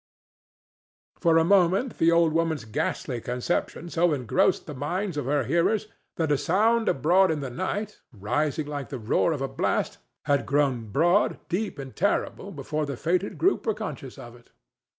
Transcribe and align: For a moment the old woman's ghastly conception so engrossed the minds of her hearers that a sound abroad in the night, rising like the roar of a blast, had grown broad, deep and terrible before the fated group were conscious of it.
For 1.19 1.37
a 1.37 1.43
moment 1.45 1.99
the 1.99 2.11
old 2.11 2.33
woman's 2.33 2.65
ghastly 2.65 3.21
conception 3.21 3.87
so 3.91 4.13
engrossed 4.13 4.65
the 4.65 4.73
minds 4.73 5.15
of 5.15 5.25
her 5.25 5.43
hearers 5.43 5.89
that 6.15 6.31
a 6.31 6.39
sound 6.39 6.89
abroad 6.89 7.29
in 7.29 7.39
the 7.41 7.51
night, 7.51 8.01
rising 8.11 8.65
like 8.65 8.89
the 8.89 8.97
roar 8.97 9.31
of 9.31 9.43
a 9.43 9.47
blast, 9.47 9.99
had 10.25 10.47
grown 10.47 10.89
broad, 10.91 11.37
deep 11.49 11.77
and 11.77 11.95
terrible 11.95 12.49
before 12.51 12.87
the 12.87 12.97
fated 12.97 13.37
group 13.37 13.67
were 13.67 13.75
conscious 13.75 14.17
of 14.17 14.35
it. 14.35 14.49